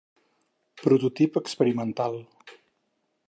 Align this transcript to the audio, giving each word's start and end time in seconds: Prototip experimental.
Prototip 0.83 1.37
experimental. 1.43 2.17